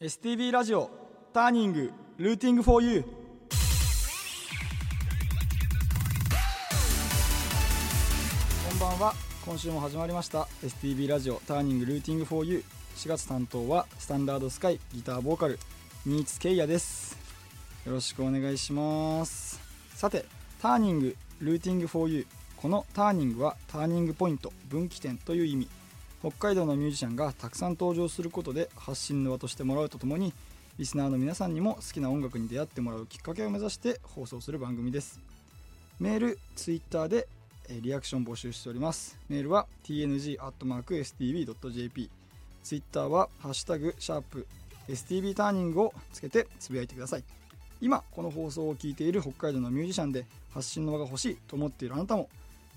[0.00, 0.92] STB ラジオ
[1.32, 3.08] ターニングルーティングフォーユーこ
[8.76, 9.12] んばんは。
[9.44, 10.46] 今週も始まりました。
[10.62, 12.62] STB ラジオターニングルーティングフォーユー
[12.94, 15.58] 4月担当はスタンダードスカイギターボーカル
[16.06, 17.18] 新津圭也です。
[17.84, 19.60] よろしくお願いします。
[19.96, 20.26] さて
[20.62, 22.26] ターニングルーティングフォーユー
[22.56, 25.68] このターニングはターニングポイント分岐点という意味。
[26.20, 30.32] 北海道のミュージシャンがたくさん登場することで発信の場としてもらうとともに
[30.78, 35.20] リスナーの皆さんにも好きな音楽に出会ってもらうきっかけを目指して放送する番組です。
[36.00, 37.28] メール、ツイッターで
[37.82, 39.18] リアクション募集しております。
[39.28, 40.40] メールは tng.stv.jp
[42.62, 44.46] ツイッターはハッシュタグシャープ
[44.88, 47.24] STB ターニングをつけてつぶやいてください。
[47.80, 52.28] 今この放送を聞いている北海道のミュージシャンで発信の場が欲しいと思っているあなたも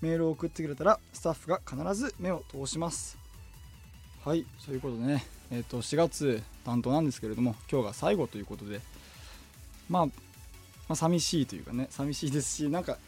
[0.01, 3.20] メールを送ってくれたらスタッフが必ず目を通します。
[4.23, 8.79] はいそういうことでね、えー、と4月担当なんですけれども今日が最後ということで、
[9.89, 10.11] まあ、ま
[10.89, 12.99] あ寂しいというかね寂しいですしなんか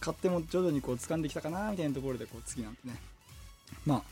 [0.00, 2.96] 勝手も徐々にこう掴んできたかなみたいなところでこう次なんてね
[3.84, 4.02] まあ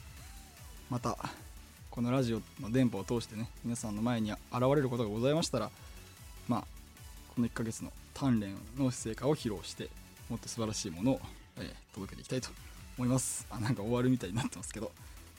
[0.91, 1.17] また
[1.91, 4.41] このラジオの電波を通してね皆さんの前に現
[4.75, 5.71] れることがございましたら
[6.47, 6.65] まあ
[7.35, 9.89] この1ヶ月の鍛錬の成果を披露して
[10.29, 11.21] もっと素晴らしいものを、
[11.57, 12.49] えー届けていきたいと
[12.99, 13.47] 思います。
[13.51, 14.91] あなんか終わるみたいになってますけど。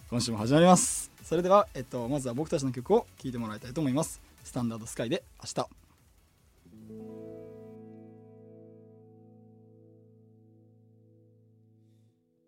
[0.07, 1.11] 今週も始まります。
[1.23, 4.21] それでは、えっと、まずは僕たちの曲を聴いてもらいたいと思います。
[4.43, 5.67] スタンダードスカイで明日。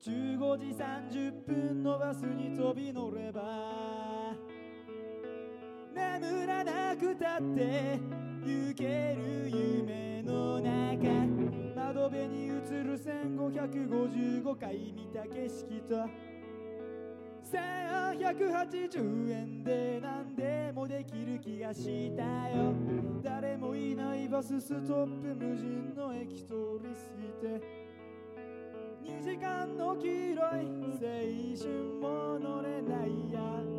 [0.07, 3.41] 15時30分のバスに飛び乗れば
[5.93, 7.99] 眠らなくたって
[8.45, 11.27] 行ける夢の中。
[11.75, 12.49] 窓辺に映
[12.83, 16.07] る1555回見た景色と
[17.51, 22.73] 1180円で何でもできる気がしたよ。
[23.23, 27.27] 誰もいないバスストップ無人の駅通り過ぎ
[27.59, 27.87] て。
[29.03, 30.43] 2時間の黄色い青
[31.57, 31.69] 春
[32.01, 33.76] も乗れないや。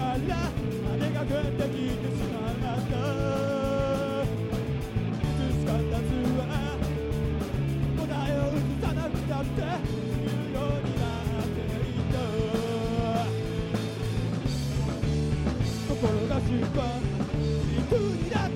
[0.00, 0.40] から
[0.94, 2.68] 雨が降ってきてしまった。
[2.70, 2.82] い
[5.36, 6.00] つしか夏
[6.38, 6.42] は
[7.98, 12.16] 答えを映さなくたって言うようになっていた。
[15.88, 16.80] 心が心配
[17.76, 18.48] 一にな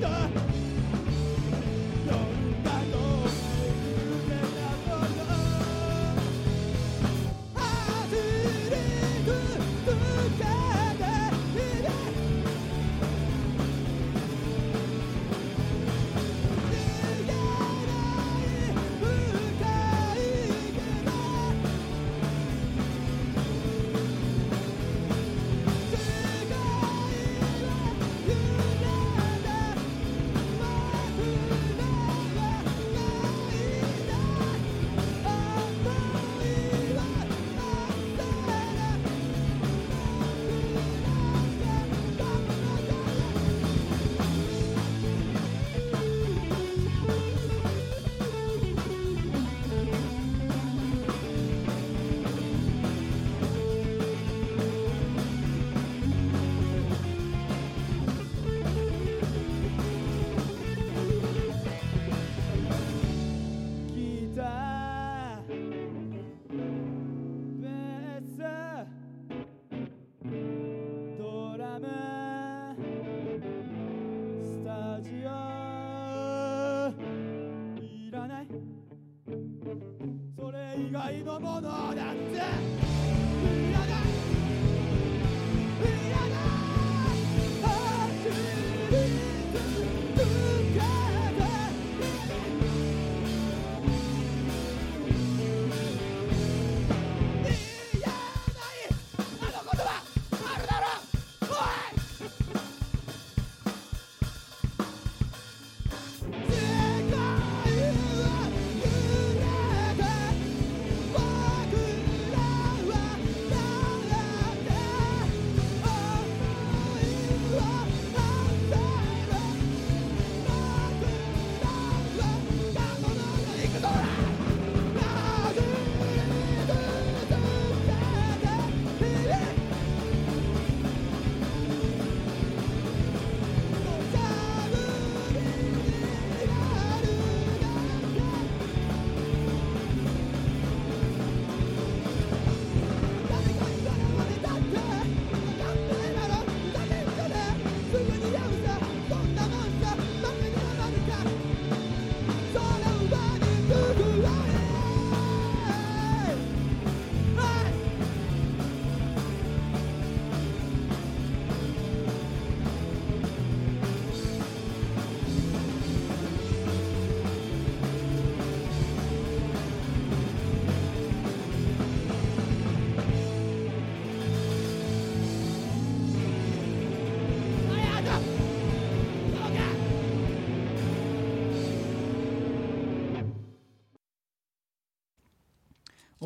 [80.95, 83.24] 以外のものだって。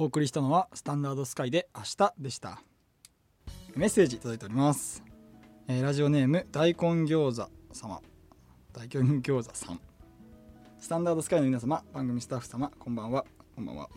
[0.00, 2.62] お送りしたのはスタンダードスカイで明日でした。
[3.75, 5.03] メッセージ届いております、
[5.67, 8.00] えーラジオネーム大根餃子様。
[8.73, 9.81] 大根餃子さん。
[10.79, 13.25] スタンダードスカイの皆様番組スタッフ様こんばんは。
[13.56, 13.89] こんばんは、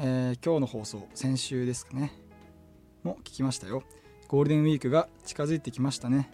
[0.00, 2.12] えー今日の放送先週ですかね。
[3.04, 3.84] も聞きましたよ。
[4.26, 6.32] ゴールデンウィークが近づいてきましたね。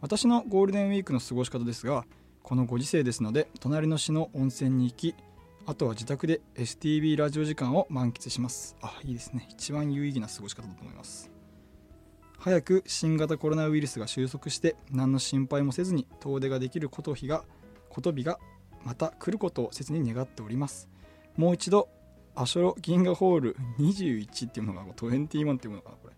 [0.00, 2.06] 私のゴールデンウィークの過ごし方ですが
[2.42, 5.14] このご時世ですので隣の市の温泉に行き
[5.70, 8.74] あとは自宅で STB ラジオ時間を満喫します。
[8.82, 9.46] あいいですね。
[9.50, 11.30] 一番有意義な過ごし方だと思います。
[12.40, 17.44] 早く新型コロナウイルスが収束して何の心配もせずに遠出ができること日が
[17.88, 18.40] こと日が
[18.84, 20.88] また来ることを切に願っております。
[21.36, 21.88] もう一度
[22.34, 26.14] アショロ銀河ホール21っていうのが21っていうものかなこれ。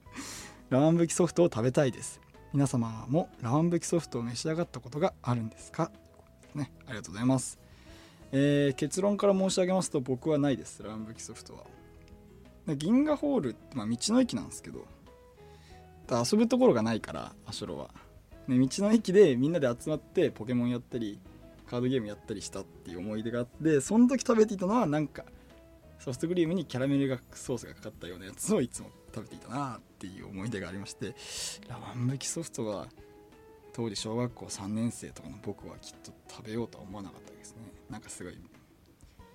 [0.70, 2.22] ラワンブキソフトを食べたいです。
[2.54, 5.92] 皆様もラワンブキソフトを召し上がったことがあるんですか？
[6.54, 7.61] ねありがとうございます。
[8.32, 10.82] えー結論から申し上げますと僕はないです。
[10.82, 11.64] ラワンブキソフトは。
[12.76, 14.86] 銀河ホールって、まあ、道の駅なんですけど
[16.10, 17.90] 遊ぶところがないからアショロは、
[18.46, 21.18] ね、道の駅でみんなで集まってポケモンやったり
[21.66, 25.24] カードゲームやったりしたっていう思い出があってその時食べていたのはなんか
[25.98, 31.14] ソフトクリームにキャラメルがソースがかかったようなやつをいつも食べていたなっていう思い出がありまして
[31.68, 32.88] ラワンブキソフトは
[33.72, 37.62] 当時小学校3年生とかの僕はきっと食べようとは思わなかったですね。
[37.88, 38.36] なんかすごいい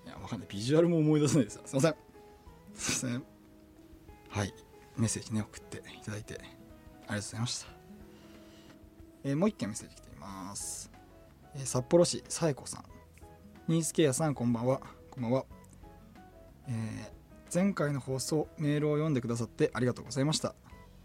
[0.06, 0.48] やわかんない。
[0.48, 1.94] ビジュアルも思い出せないですよすいません。
[2.74, 3.24] すいません。
[4.30, 4.54] はい。
[4.96, 6.34] メッセージね送っていただいて。
[6.34, 6.50] ありが
[7.08, 7.66] とうございました、
[9.24, 10.90] えーもう一件メッセージ来ています、
[11.54, 12.84] えー札幌市さえこさん。
[13.66, 14.80] ニースケアさんこんばんは。
[15.10, 15.44] こんばんは、
[16.68, 17.18] えー
[17.52, 20.54] 前回の放送メールを読んでくださってありがとうございました。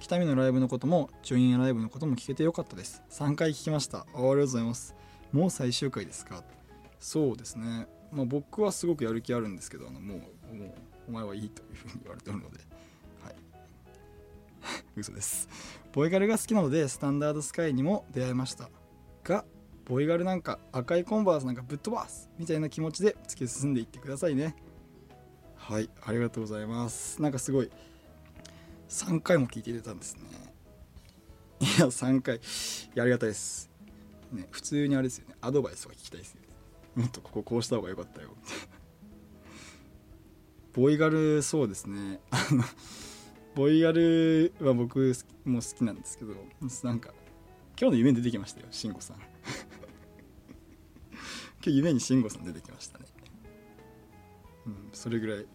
[0.04, 3.02] 北見のライブのこともジョインライブのことも聞けてよかったです。
[3.10, 4.00] 3回聞きました。
[4.00, 4.94] ありがとうございます。
[5.32, 6.44] もう最終回ですか？
[7.00, 7.88] そうですね。
[8.12, 10.16] まあ僕はすごくやる気あるんですけどあのも
[10.52, 10.74] うもう
[11.08, 12.60] お前はいいというふうに言われておるので。
[13.24, 13.36] はい。
[14.98, 15.48] 嘘です。
[15.94, 18.70] ボイガルが好きなのでスタンダードスカイにも出会いました。
[19.24, 19.46] が
[19.86, 24.54] ボイガルなんか赤いコンバースなんかぶっ飛ばすみたいな気持ちで突き進んでいってくださいね。
[25.56, 25.90] はい。
[26.02, 27.22] ありがとうございます。
[27.22, 27.72] なんかすごい
[28.90, 30.22] 3回も聞いていたんですね。
[31.60, 32.40] いや3回。
[32.96, 33.70] やありがたいです。
[34.32, 35.36] ね普通にあれですよね。
[35.42, 36.48] アドバイスとか聞きたいですよね。
[36.96, 38.30] もっとこここうした方が良かったよ。
[40.74, 42.20] ボイガルそうですね。
[42.32, 42.64] あの
[43.56, 45.14] ボイガルは僕
[45.46, 46.34] も好きなんですけど
[46.84, 47.14] なんか
[47.80, 49.18] 今日の夢に出てきましたよ慎吾さん。
[49.18, 49.26] 今
[51.72, 53.06] 日夢に慎吾さん出てきましたね。
[54.66, 55.48] うんそれぐらい好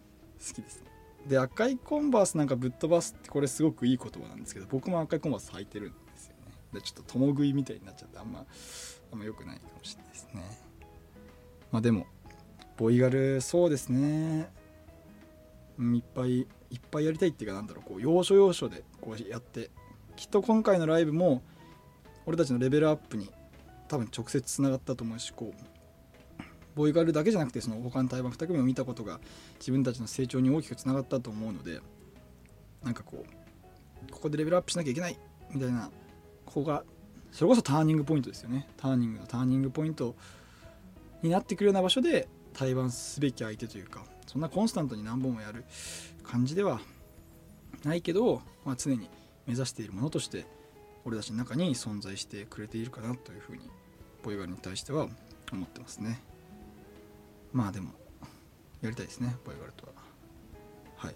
[0.53, 0.88] きですね。
[1.27, 6.53] で赤いコンバースなんかぶっ飛ばすってこれすごくいい言葉なんですけど僕も赤いコンバース履いてるんですよね。
[6.73, 8.45] でちょっと共食いみたいになっちゃってあんま
[9.11, 10.43] あんま良くないかもしれないですね。
[11.71, 12.07] まあでも
[12.77, 14.49] ボイガルそうですね。
[15.79, 16.47] いっぱいいっ
[16.91, 19.69] ぱいやりたいっていうかなんだろうこう要所要所でこうやって
[20.15, 21.41] きっと今回のライブも
[22.25, 23.29] 俺たちのレベルアップに
[23.87, 25.78] 多分直接つながったと思うしこう
[26.79, 29.19] ボイガルだけじゃなくてその他の対バン2組を見たことが
[29.59, 31.81] 自分たちの成長に大きくつながったと思うので
[32.85, 35.19] なんかこうここでレベルアップしなきゃいけない
[35.51, 35.91] みたいな
[36.45, 36.85] ここが
[37.33, 38.69] それこそターニングポイントですよね。
[38.77, 40.15] ターニングのターニングポイント
[41.21, 45.65] になってくるような場所で対バンすべき相手というかそんなコンスタントに何本もやる
[46.23, 46.79] 感じでは
[47.83, 49.09] ないけど、まあ、常に
[49.47, 50.45] 目指しているものとして
[51.03, 53.63] 俺たちの中に存在してくれているかなというふうに
[54.23, 55.09] ボイガルに対しては
[55.51, 56.21] 思ってますね。
[57.51, 57.91] まあでも
[58.81, 59.93] やりたいですねボイガルとは。
[60.97, 61.15] はい。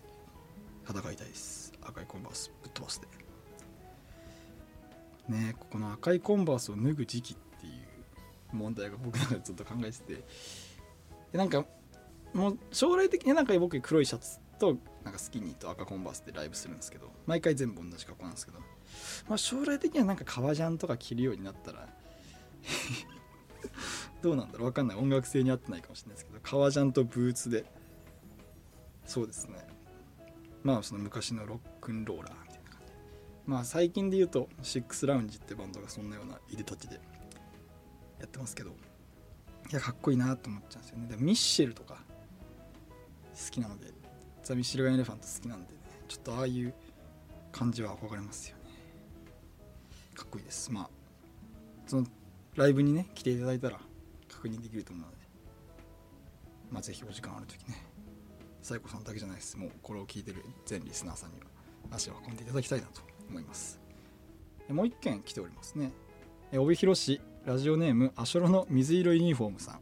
[0.90, 1.74] 戦いたいです。
[1.82, 3.08] 赤いコンバースぶっ飛ばすで。
[5.30, 10.24] ねここの赤いコンバースを脱ぐ時期っていう問題が僕の中でずっと考えてて。
[11.32, 11.66] でなんか
[12.34, 18.60] もう将来的になんか僕黒いシャツとなんかスキニーと赤コンバースでライブするんですけど毎回全部同じ格好なんですけど、
[19.28, 21.88] まあ、将来的にはなんか革ジャンとか着るようになったら
[24.24, 24.68] どうなんだろう。
[24.68, 24.98] わかんない。
[24.98, 26.40] 音楽性に合ってないかもしれないですけど。
[26.42, 27.66] 革ジャンとブーツで。
[29.06, 29.68] そうですね。
[30.64, 32.94] まあその昔のロックンローラーみたいな感じ。
[33.46, 36.96] まあ最近で言うとシックスラウンジってバンドがそんなようないでたちで。
[38.20, 38.70] やってますけど。
[38.70, 38.74] い
[39.76, 41.08] やかっこいいなと思っちゃうんですよね。
[41.10, 42.02] でミッシェルとか
[43.34, 43.92] 好きなので。
[44.42, 45.80] ザ・ミッシェルガン・エレファント好きなんでね。
[46.08, 46.74] ちょっとああいう
[47.52, 48.64] 感じは憧れますよね。
[50.16, 50.72] かっこいいです。
[50.72, 50.90] まあ
[51.88, 52.08] その
[52.56, 53.82] ライブにね来ていただいたら
[54.44, 55.18] 確認できると思うので。
[56.70, 57.82] まあぜひお時間ある時ね。
[58.62, 59.58] サイコさんだけじゃないです。
[59.58, 61.46] もうこれを聞いてる全リスナーさんには。
[61.92, 63.80] 足を運んでいただきたいなと思います。
[64.70, 65.94] もう一件来ておりますね。
[66.54, 69.80] 帯広市ラジオネームアショロの水色ユニフォームさん。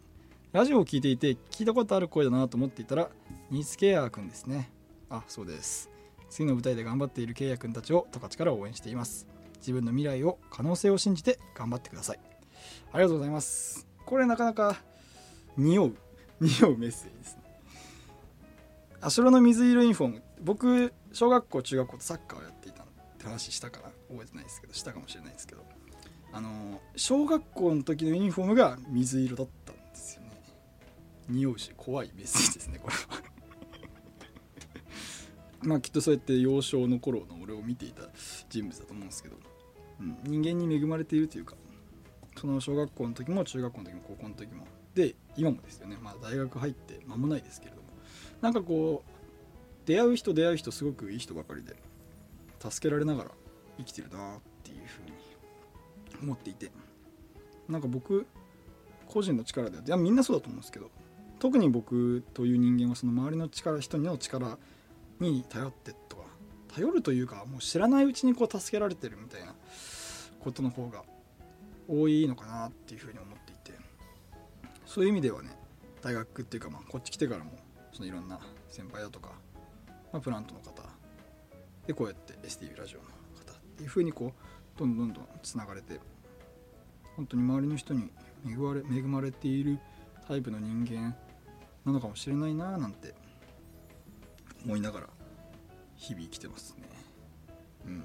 [0.51, 3.10] ラジオを聞いていて聞いたことある声だなと思っていたら
[3.50, 4.70] ニースケアーくんですね。
[5.10, 5.89] あそうです。
[6.30, 9.27] 次の舞台で頑張っているケイヤ君たちを十勝から応援しています。
[9.58, 12.20] 自分の未来を可能性を信じて頑張ってください。
[12.91, 13.90] ありがとうございます。
[14.12, 14.75] これなかなか
[15.56, 15.96] 匂う
[16.41, 17.44] 匂うメッセージですね。
[19.00, 20.24] 足の水色ユニフォーム。
[20.41, 22.88] 僕小学校中学校とサッカーをやっていたっ
[23.18, 25.63] て話したかな覚えてないですけどしたかもしれないですけど。
[26.34, 30.44] あの小学校の時のユニフォームが水色だったんですよね。
[31.30, 33.24] 匂うし怖いメッセージですねこれは。
[35.63, 38.10] まあきっとそうやって幼少の頃の俺を見ていた
[38.50, 39.38] 人物だと思うんですけど、
[40.01, 41.56] うん、人間に恵まれているというか
[42.41, 44.65] その小学校の時も中学校の時も高校の時も。
[44.95, 47.83] で今もですよね、まあ、大学入って間もないですけれども。
[48.41, 51.75] なんかこう出会う人出会う人すごくいい人ばかりで
[52.60, 53.31] 助けられながら
[53.77, 55.12] 生きてるなっていうふうに
[56.24, 56.71] 思っていて。
[57.69, 58.25] なんか僕
[59.07, 60.89] 個人の力でいやみんなそうだと思うんですけど
[61.39, 64.57] 特に僕という人間はその周りの力人の力
[65.19, 66.24] に頼ってとか
[66.74, 69.53] 頼るというかもう知らないうちにこう助けられてるみたいな
[70.39, 71.03] ことの方が
[71.91, 73.77] 多いのかなっていうふうに思っていて
[74.86, 75.50] そういう意味ではね
[76.01, 77.51] 大学っていうかまあこっち来てからも
[77.91, 79.33] そのいろんな先輩だとか、
[80.13, 80.81] まあ、プラントの方
[81.86, 86.00] でこうやって STV ラジオの方っていうふうにこうどんどんどんつながれて
[87.17, 88.10] 本当に周りの人に
[88.48, 89.77] 恵まれ恵まれている
[90.27, 91.13] タイプの人間
[91.86, 93.13] なのかもしれないななんて
[94.63, 95.07] 思いながら
[95.98, 96.88] 日々生きてますね。
[97.86, 98.03] うん、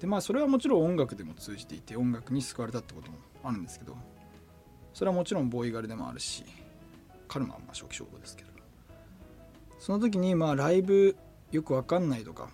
[0.00, 3.96] でまあそれはもちろん音楽でも通じていて音楽に救われたってこともあるんですけど
[4.94, 6.44] それはもちろんボーイ狩りでもあるし
[7.26, 8.48] カルマはまあ初期衝動ですけど。
[9.78, 11.16] その時にまあライブ
[11.52, 12.50] よくわかんないとか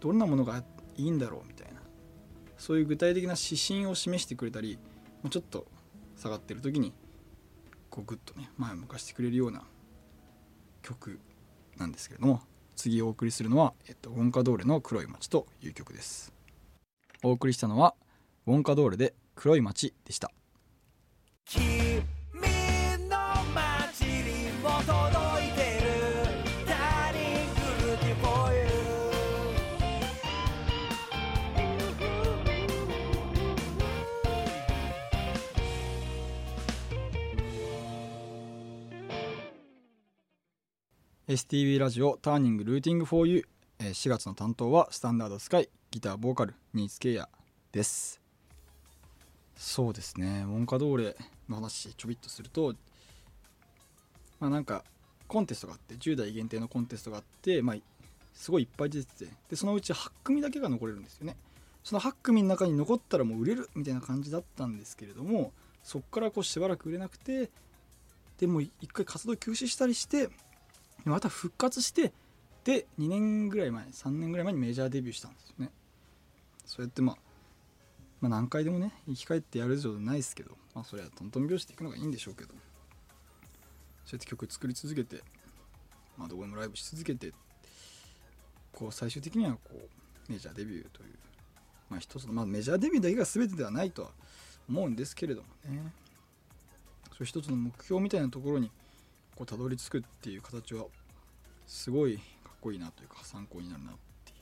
[0.00, 0.62] どんなものが
[0.96, 1.80] いいんだろうみたいな
[2.58, 4.78] そういう具体的な指針を示してくれたり
[5.22, 5.66] もうちょっと
[6.16, 6.92] 下がってる時に
[7.88, 9.62] こうグッとね前を向かしてくれるような
[10.82, 11.20] 曲
[11.76, 12.42] なんですけれども。
[12.78, 16.32] 次お送りするのは、えっと、ウォンカドーレの黒い街という曲です。
[17.24, 17.94] お送りしたのは
[18.46, 20.30] ウォンカドーレで黒い街でした。
[41.28, 43.46] STV ラジオターニングルーティング for you
[43.80, 47.28] えー4月の担当はスタンダードスカイギターボーカルニーツケイヤ
[47.70, 48.22] です。
[49.54, 50.46] そうですね。
[50.48, 51.16] ウォンカドーレ
[51.46, 52.74] の話ちょびっとすると
[54.40, 54.84] まあなんか
[55.26, 57.76] コンテストがあって10代限定のコンテストがあってまあ
[58.32, 61.36] すごいいっぱい出ててでそのうち8組だけが残れるんですよね。
[61.84, 67.50] その8組の中に残ったらもう売れるみたいな感じだったんですけれどもそこからこうしばらく売れなくて
[68.38, 70.30] でもう一回活動休止したりして
[71.04, 72.12] また復活して
[72.64, 75.70] で2年ぐらい前3年ぐらい前にメジャーデビューしたんですよね。
[76.66, 77.16] そうやってまあ
[78.20, 82.50] まあ何回でもね生き返ってやる以上ないですけどまあそれはトントン拍子でいくのがいいんでしょうけど。
[84.04, 85.22] そうやって曲作り続けて
[86.16, 87.32] まあどこでもライブし続けて
[88.72, 91.08] こう最終的にはこうメジャーデビューという
[91.90, 94.10] まあ一つのまあメジャーデビューだけが全てではないとは
[94.68, 95.92] 思うんですけれどもね。
[97.10, 98.70] そう一つの目標みたいなところに
[99.38, 100.86] こうたどり着くっていう形は
[101.64, 104.38] すごいかっこいいなというか参考になるなっていう。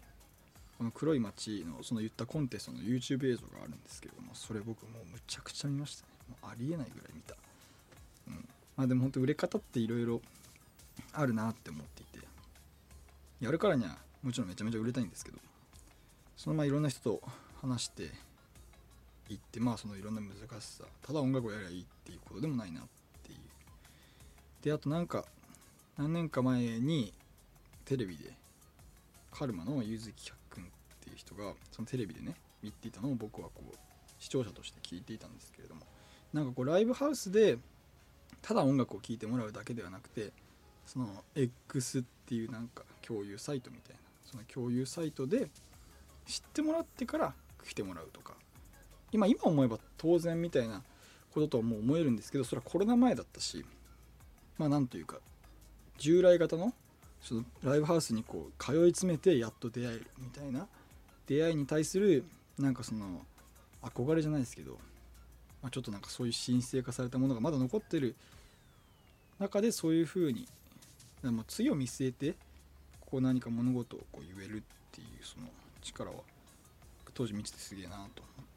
[0.79, 6.09] この黒い街のその言ったコンテストの YouTube 映像があるんですけどもそれ僕もうむちゃくちゃ見ましたね。
[6.31, 7.35] もうありえないぐらい見た、
[8.29, 10.23] うん、まあでも本当売れ方っていろいろ
[11.13, 12.27] あるなって思っていて。
[13.41, 15.39] やるからにはもちろんめちゃめちゃ売れたいんですけど
[16.39, 17.23] そのまあいろんな人と
[17.61, 18.05] 話して
[19.29, 22.85] いってまあそのいろんな難しさただ音楽をやりゃいいっていうことでもないなっ
[24.67, 25.25] であとなんか
[25.97, 27.13] 何年か前に
[27.85, 28.33] テレビで
[29.31, 30.67] カルマの柚木君っ
[31.05, 33.77] ていう人がそのテレビでね見ていたのを僕はこう
[34.19, 35.83] 視聴者として聞いていたんですけれども
[36.33, 37.59] なんかこうライブハウスで
[38.43, 40.33] ただ音楽を聴いてもらうだけではなくて
[40.85, 41.07] その
[41.37, 45.47] X っていうなんか共有サイトみたいなその共有サイトで
[46.27, 48.35] 知ってもらってから来てもらうとか。
[49.13, 50.83] 今今思えば当然みたいな
[51.33, 53.65] こととはもう思えるんですけどそれはコロナ前だったし
[54.59, 55.19] まあなんというか
[55.99, 56.73] 従来型の
[57.21, 60.67] そのライブハウスにこう通い詰めてやっと出会えるみたいな
[61.27, 62.25] 出会いに対する
[62.59, 63.23] なんかその
[63.83, 64.73] 憧れじゃないですけど、
[65.63, 68.15] まあ、ちょっとなんかそういう神聖化されたものがまだ残ってる
[69.39, 70.47] 中でそういうふうに
[71.23, 72.35] でも次を見据えて
[73.01, 74.61] こう何か物事をこう言えるっ
[74.93, 75.47] ていうその
[75.83, 76.17] 力は
[77.15, 78.11] 当時見ててすげえなと思っ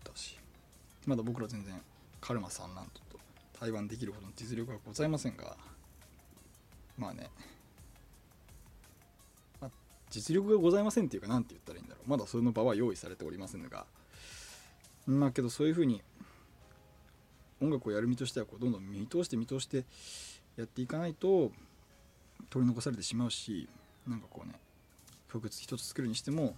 [0.03, 0.37] たし
[1.05, 1.79] まだ僕ら全然
[2.21, 3.19] カルマさんなんとと
[3.59, 5.55] 対バンできるほどの実力はございませんが
[6.99, 7.31] まあね。
[9.61, 9.71] ま
[10.09, 12.09] 実力がございませんっていうか何て言ったらいいんだろう。
[12.09, 13.85] まだその場は用意されておりませんが。
[15.07, 16.01] まあけどそういうふうに
[17.61, 19.85] 音楽をやる身としてはこうどんどん見通して見通して
[20.55, 21.51] やっていかないと
[22.49, 23.67] 取り残されてしまうし
[24.07, 24.53] なんかこうね
[25.31, 26.55] 曲一つ作るにしても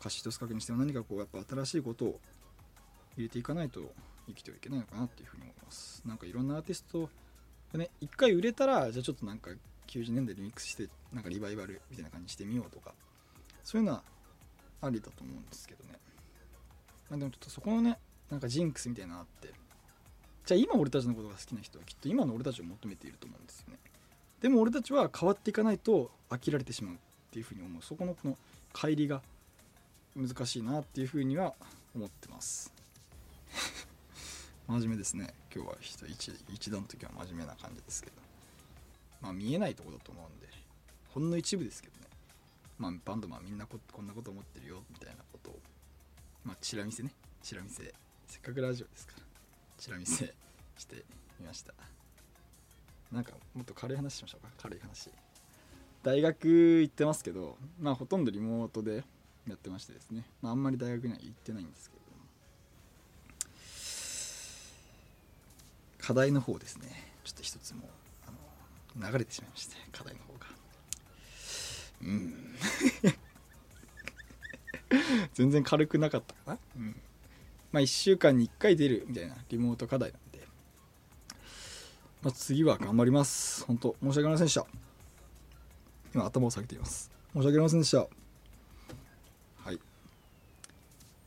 [0.00, 2.20] 歌詞一つ書くにしても何かこうやっぱ新しいことを
[3.16, 3.80] 入れていかないと
[4.26, 6.02] 生きてはいけないのかなっていうふうに思います。
[6.06, 7.08] なんかいろんなアーティスト
[7.74, 9.50] がね一回売れたらじゃあちょっとなんか
[9.88, 12.94] 90年代リミックスしてなんかリバイバルみたいな感じにしてみようとか
[13.62, 14.02] そういうのは
[14.80, 15.98] ありだと思うんですけどね、
[17.10, 17.98] まあ、でもちょっとそこのね
[18.30, 19.48] なんかジンクスみたいなのあって
[20.46, 23.78] じゃあ今俺たちのことが好きな人はきっと今の俺たちを求めていると思うんですよね。
[24.40, 26.98] でも俺たちは変わっていかないと飽きられてしまうっ
[27.30, 27.82] ていうふうに思う。
[27.82, 28.36] そこのこの
[28.74, 29.22] 乖離が
[30.14, 31.54] 難しいなっていうふうには
[31.94, 32.74] 思ってます。
[34.66, 35.34] 真面目ですね。
[35.54, 38.16] 今日は一一一段の時は真面目な感じですけど。
[39.20, 40.48] まあ見えないとこだと思うんで
[41.12, 42.08] ほんの一部ですけどね。
[42.78, 45.58] まあバンドマンみんなここんなこと思ってるよみたいなことを。
[46.44, 47.12] まあチラ見せね。
[47.42, 47.94] チラ見せ。
[48.26, 49.22] せっかくラジオですから。
[49.76, 50.34] チラ見せ
[50.78, 51.04] して
[51.38, 51.74] みました。
[53.12, 54.52] なんかもっと軽い話しましょうか。
[54.62, 55.10] 軽い話。
[56.02, 56.48] 大学
[56.80, 59.04] 行ってますけどまあほとんどリモートで
[59.48, 62.03] やってましてですね、まあ、あんまり大学には行ってないんですけど。
[66.04, 66.88] 課題の方ですね。
[67.24, 67.88] ちょっと一つも
[68.26, 68.30] あ
[69.00, 70.46] の流れてしまいまして課題の方が。
[72.02, 72.54] うん。
[75.32, 76.58] 全然軽くなかったかな。
[76.76, 77.00] うん。
[77.72, 80.46] まあ1週間に1回出るみたいなリモート課題なんで、
[82.22, 83.64] まあ、次は頑張ります。
[83.64, 84.66] 本当申し訳ありませんでした。
[86.14, 87.10] 今頭を下げています。
[87.32, 89.80] 申し訳ありませんでしたはい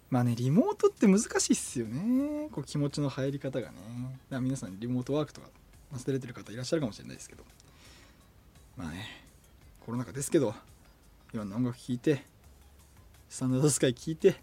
[0.09, 2.49] まあねリモートって難しいっすよね。
[2.51, 3.75] こう気持ちの入り方がね。
[3.75, 5.47] だから皆さんリモートワークとか
[5.93, 7.43] 忘れてる方いらっしゃるかもしれないですけど。
[8.77, 9.23] まあね
[9.85, 10.53] コロナ禍ですけど
[11.33, 12.23] いろんな音楽聴いて
[13.29, 14.35] スタンダードスカイ聴いて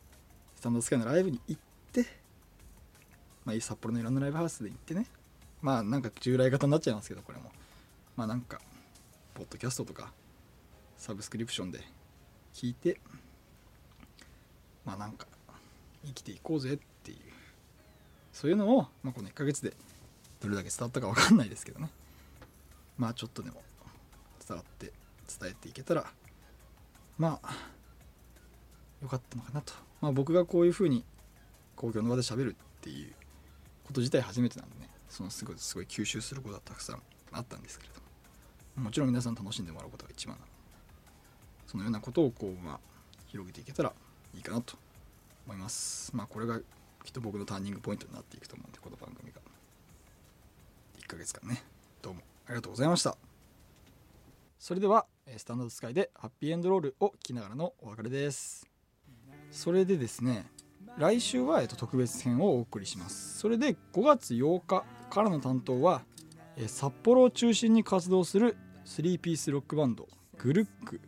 [0.56, 1.60] スタンダードスカイのライブに行っ
[1.92, 2.06] て
[3.44, 5.06] まあいい札幌のいろんなライブハウスで行ってね。
[5.62, 7.50] まあなんか従来型になっちゃいますけどこれも。
[8.16, 8.60] まあなんか
[9.34, 10.12] ポッドキャストとか
[10.98, 11.80] サブスクリプションで
[12.52, 12.98] 聞いて
[14.84, 15.26] まあなんか
[16.04, 17.18] 生きていこうぜっていう。
[18.32, 19.74] そういうのを、まあ、この1ヶ月で
[20.40, 21.90] どれだけ伝わったか分かんないですけどね。
[22.98, 23.62] まあちょっとでも
[24.46, 24.92] 伝わって
[25.40, 26.06] 伝えていけたら
[27.18, 27.56] まあ
[29.02, 29.72] よかったのかなと。
[30.00, 31.04] まあ僕がこういうふうに
[31.76, 33.12] 公共の場で喋るっていう
[33.84, 34.88] こと自体初めてなんでね。
[35.08, 38.04] そのすごいすごい吸収することはたくさんあったんですけれども。
[38.76, 40.48] もちろん皆さん楽しんでもらうことが一番なの
[41.66, 42.80] そのようなことをこう、まあ、
[43.26, 43.92] 広げていけたら
[44.34, 44.76] いいかなと
[45.46, 46.14] 思います。
[46.14, 46.58] まあこれが
[47.04, 49.40] きっと僕のターニングポイントになっていくと思うんでこの番組が。
[51.00, 51.62] 1ヶ月間ね。
[52.02, 52.20] どうも。
[52.46, 53.16] ありがとうございました。
[54.58, 58.66] それではスタンダードスカイでハッピーエンドロールを聞きながらのお別れです。
[59.50, 60.46] それでですね
[60.96, 63.38] 来週は、えっと、特別編をお送りします。
[63.38, 66.02] それで5月8日からの担当は、
[66.56, 71.00] え札幌を中心に活動する3ピースロックバンドグルック。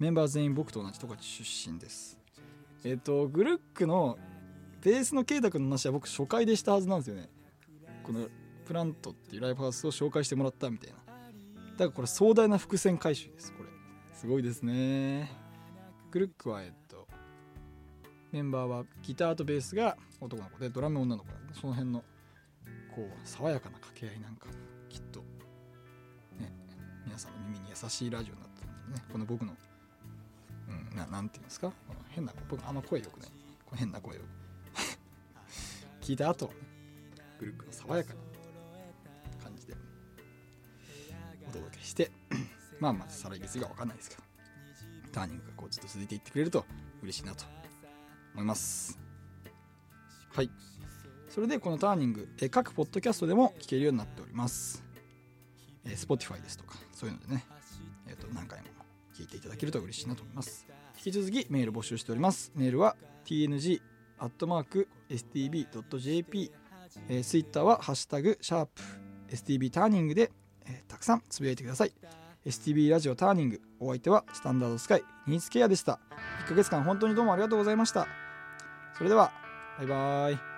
[0.00, 2.21] メンバー全員僕と同じ十勝出身です。
[2.84, 4.18] えっ、とグルックの
[4.82, 7.28] ベースの圭太君の話は僕初回でしたはずなんですよね。
[8.02, 8.26] この
[8.64, 10.96] プラントっていうライブハウスを紹介してもらったみたいな。
[10.96, 13.68] だからこれ壮大な伏線回収ですこれ。
[14.12, 15.30] すごいですね。
[16.10, 17.06] グルックはえっと
[18.32, 22.00] メンバーはギターとベースが男の子でドラム女の子なんでその辺の
[22.94, 24.46] こう爽やかな掛け合いなんか
[24.88, 25.20] きっと
[26.38, 26.52] ね
[27.06, 29.04] 皆さんの耳に優しいラジオになったんでね。
[29.12, 29.54] この僕の
[30.90, 31.72] うんななんていうんですか？
[32.10, 33.30] 変な僕あんま声良くない？
[33.66, 34.20] こ変な声を
[36.00, 36.52] 聞いた後
[37.38, 38.20] グルックの爽やかな
[39.42, 39.74] 感じで
[41.48, 42.10] お届けして
[42.80, 44.22] まあまあ再来月が分かんないですけど
[45.12, 46.64] ターニングがこうずっと続いていってくれると
[47.02, 47.44] 嬉しいなと
[48.34, 48.98] 思います。
[50.30, 50.50] はい。
[51.28, 54.82] それでこのターニングえ各ポッドキャストでも聞けるようになっております。
[55.84, 57.44] え Spotify ですとかそういうのでね、
[58.06, 58.68] えー、と何回も
[59.14, 60.66] 聞いていただけると嬉しいなと思います。
[60.96, 62.52] 引き続きメール募集しております。
[62.54, 62.96] メールは
[65.24, 66.52] tng.stb.jp
[67.08, 68.82] えー、Twitter はハッシュタグシャープ
[69.30, 70.30] STB ターニングで、
[70.66, 71.92] えーたくさんつぶやいてください。
[72.46, 73.60] STB ラジオターニング。
[73.80, 75.98] お相手はスタンダードスカイニーズケアでした。
[76.44, 78.06] 1ヶ月間本当にどうもありがとうございました。
[78.96, 79.32] それでは
[79.78, 80.51] バイバイ。